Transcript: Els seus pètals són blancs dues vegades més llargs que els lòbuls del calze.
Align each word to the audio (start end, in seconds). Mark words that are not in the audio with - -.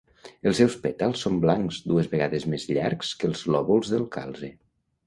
Els 0.51 0.55
seus 0.61 0.77
pètals 0.85 1.21
són 1.25 1.37
blancs 1.45 1.79
dues 1.91 2.11
vegades 2.17 2.49
més 2.55 2.67
llargs 2.73 3.13
que 3.21 3.33
els 3.35 3.47
lòbuls 3.57 3.95
del 3.97 4.11
calze. 4.19 4.53